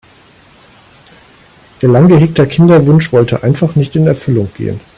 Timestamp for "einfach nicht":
3.43-3.95